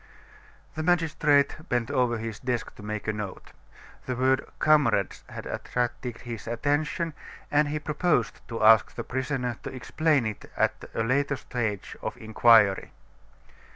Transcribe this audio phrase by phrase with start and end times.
[0.73, 3.51] The magistrate bent over his desk to make a note.
[4.07, 7.13] The word "comrades" had attracted his attention,
[7.51, 12.15] and he proposed to ask the prisoner to explain it at a later stage of
[12.15, 12.93] the inquiry.